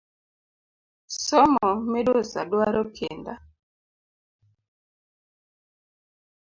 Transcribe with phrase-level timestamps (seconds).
[1.25, 3.33] Somo midusa duaro kinda?